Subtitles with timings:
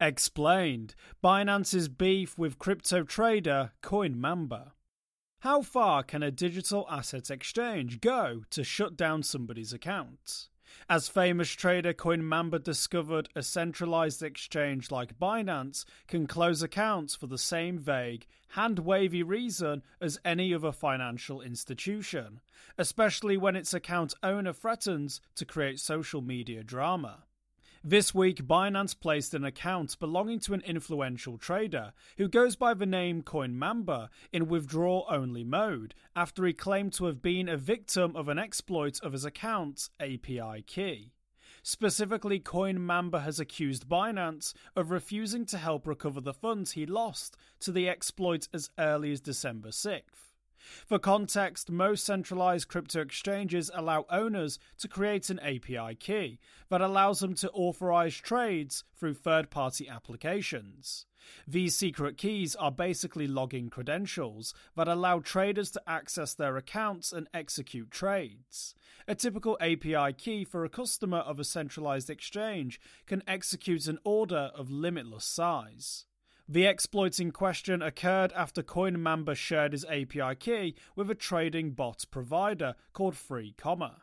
[0.00, 0.94] Explained
[1.24, 4.70] Binance's beef with crypto trader CoinMamba.
[5.40, 10.50] How far can a digital asset exchange go to shut down somebody's account?
[10.88, 17.36] As famous trader CoinMamba discovered, a centralized exchange like Binance can close accounts for the
[17.36, 22.40] same vague, hand wavy reason as any other financial institution,
[22.76, 27.24] especially when its account owner threatens to create social media drama.
[27.84, 32.86] This week, Binance placed an account belonging to an influential trader who goes by the
[32.86, 38.28] name CoinMamba in withdrawal only mode after he claimed to have been a victim of
[38.28, 41.12] an exploit of his account's API key.
[41.62, 47.70] Specifically, CoinMamba has accused Binance of refusing to help recover the funds he lost to
[47.70, 50.27] the exploit as early as December 6th.
[50.86, 57.20] For context, most centralized crypto exchanges allow owners to create an API key that allows
[57.20, 61.06] them to authorize trades through third party applications.
[61.46, 67.28] These secret keys are basically login credentials that allow traders to access their accounts and
[67.34, 68.74] execute trades.
[69.06, 74.50] A typical API key for a customer of a centralized exchange can execute an order
[74.54, 76.06] of limitless size.
[76.50, 82.06] The exploits in question occurred after CoinMamba shared his API key with a trading bot
[82.10, 83.96] provider called FreeComma.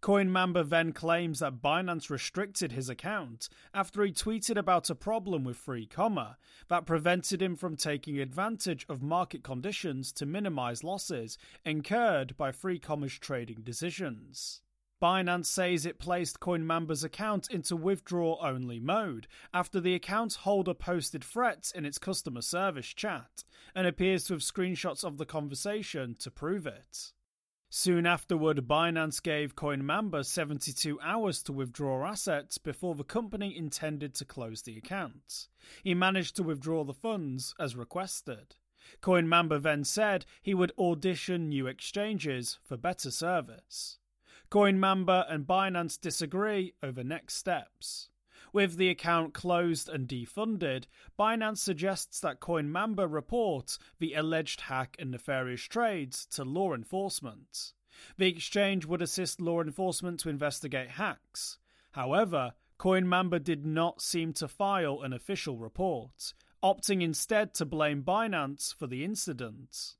[0.00, 5.58] CoinMamba then claims that Binance restricted his account after he tweeted about a problem with
[5.58, 6.36] FreeComma
[6.68, 13.18] that prevented him from taking advantage of market conditions to minimize losses incurred by FreeComma's
[13.18, 14.62] trading decisions.
[15.00, 21.22] Binance says it placed CoinMamba's account into withdraw only mode after the account holder posted
[21.22, 23.44] threats in its customer service chat
[23.76, 27.12] and appears to have screenshots of the conversation to prove it.
[27.70, 34.24] Soon afterward, Binance gave CoinMamba 72 hours to withdraw assets before the company intended to
[34.24, 35.48] close the account.
[35.84, 38.56] He managed to withdraw the funds as requested.
[39.02, 43.98] CoinMamba then said he would audition new exchanges for better service.
[44.50, 48.08] CoinMamba and Binance disagree over next steps.
[48.50, 50.84] With the account closed and defunded,
[51.18, 57.74] Binance suggests that CoinMamba report the alleged hack and nefarious trades to law enforcement.
[58.16, 61.58] The exchange would assist law enforcement to investigate hacks.
[61.92, 66.32] However, CoinMamba did not seem to file an official report,
[66.62, 69.96] opting instead to blame Binance for the incident.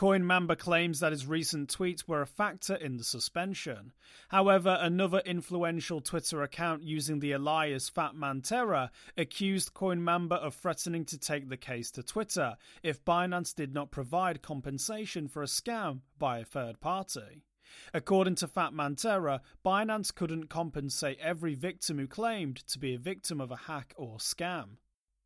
[0.00, 3.92] CoinMamba claims that his recent tweets were a factor in the suspension.
[4.28, 8.88] However, another influential Twitter account using the alias Fatmanterra
[9.18, 14.40] accused CoinMamba of threatening to take the case to Twitter if Binance did not provide
[14.40, 17.44] compensation for a scam by a third party.
[17.92, 23.38] According to Fat Fatmanterra, Binance couldn't compensate every victim who claimed to be a victim
[23.38, 24.78] of a hack or scam.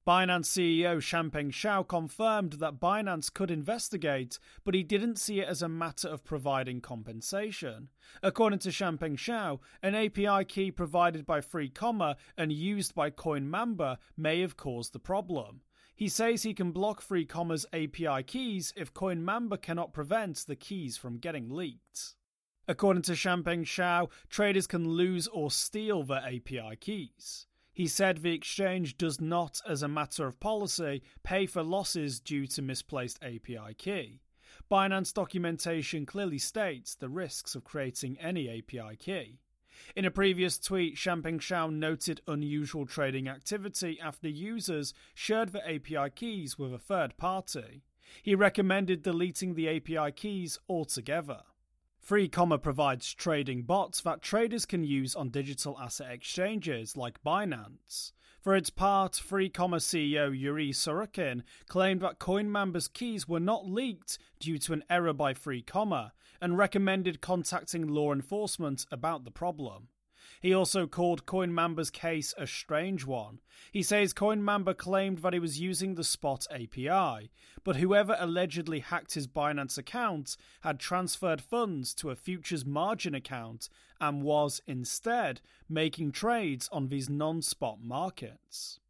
[0.07, 5.63] Binance CEO Changpeng Zhao confirmed that Binance could investigate, but he didn't see it as
[5.63, 7.89] a matter of providing compensation.
[8.23, 14.43] According to Changpeng Zhao, an API key provided by FreeComma and used by CoinMamba may
[14.43, 15.63] have caused the problem.
[15.97, 21.17] He says he can block FreeComma's API keys if CoinMamba cannot prevent the keys from
[21.17, 22.15] getting leaked.
[22.69, 27.47] According to Changpeng Zhao, traders can lose or steal their API keys.
[27.75, 32.47] He said the exchange does not, as a matter of policy, pay for losses due
[32.47, 34.21] to misplaced API key.
[34.71, 39.41] Binance documentation clearly states the risks of creating any API key.
[39.97, 46.11] In a previous tweet, Changpeng Zhao noted unusual trading activity after users shared the API
[46.15, 47.83] keys with a third party.
[48.23, 51.43] He recommended deleting the API keys altogether.
[52.05, 58.13] Free Comma provides trading bots that traders can use on digital asset exchanges like Binance.
[58.43, 64.19] For its part, Free Comma CEO Yuri Sorokin claimed that CoinMamba's keys were not leaked
[64.39, 69.89] due to an error by Free Comma and recommended contacting law enforcement about the problem.
[70.41, 73.41] He also called CoinMamba's case a strange one.
[73.73, 77.31] He says CoinMamba claimed that he was using the Spot API,
[77.65, 83.69] but whoever allegedly hacked his Binance account had transferred funds to a futures margin account
[84.01, 88.81] and was, instead, making trades on these non spot markets.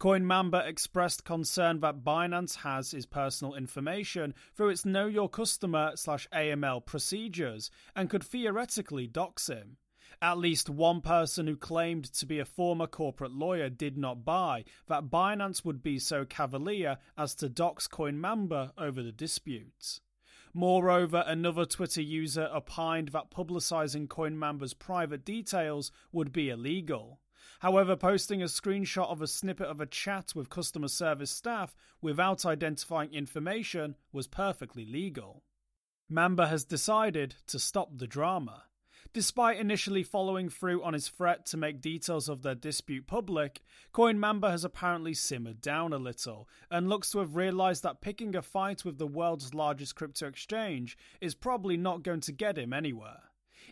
[0.00, 6.28] CoinMamba expressed concern that Binance has his personal information through its Know Your Customer slash
[6.32, 9.78] AML procedures and could theoretically dox him.
[10.22, 14.64] At least one person who claimed to be a former corporate lawyer did not buy
[14.86, 20.00] that Binance would be so cavalier as to dox CoinMamba over the dispute.
[20.52, 27.20] Moreover, another Twitter user opined that publicizing CoinMamba's private details would be illegal.
[27.58, 32.46] However, posting a screenshot of a snippet of a chat with customer service staff without
[32.46, 35.42] identifying information was perfectly legal.
[36.08, 38.64] Mamba has decided to stop the drama.
[39.14, 43.62] Despite initially following through on his threat to make details of their dispute public,
[43.92, 48.34] Coin Mamba has apparently simmered down a little and looks to have realised that picking
[48.34, 52.72] a fight with the world's largest crypto exchange is probably not going to get him
[52.72, 53.20] anywhere.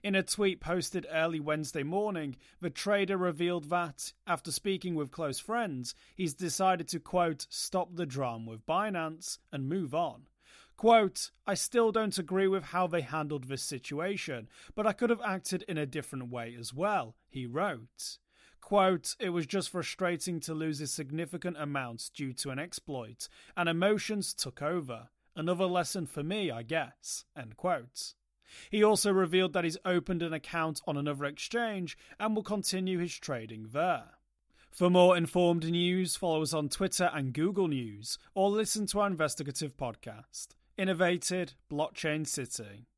[0.04, 5.40] In a tweet posted early Wednesday morning, the trader revealed that, after speaking with close
[5.40, 10.28] friends, he's decided to quote, stop the drama with Binance and move on.
[10.76, 15.20] Quote, I still don't agree with how they handled this situation, but I could have
[15.20, 18.19] acted in a different way as well, he wrote.
[18.60, 23.69] Quote, it was just frustrating to lose a significant amount due to an exploit, and
[23.69, 25.08] emotions took over.
[25.34, 27.25] Another lesson for me, I guess.
[27.36, 28.14] End quote.
[28.70, 33.14] He also revealed that he's opened an account on another exchange and will continue his
[33.14, 34.18] trading there.
[34.70, 39.06] For more informed news, follow us on Twitter and Google News, or listen to our
[39.06, 40.48] investigative podcast,
[40.82, 42.88] Innovated Blockchain City.